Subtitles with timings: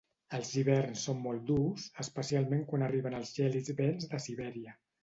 [0.35, 4.79] Els hiverns són molt durs, especialment quan arriben els gèlids vents de Sibèria.